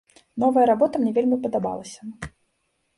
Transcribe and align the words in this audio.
Новая 0.43 0.63
работа 0.71 0.95
мне 1.03 1.13
вельмі 1.19 1.41
падабалася. 1.47 2.01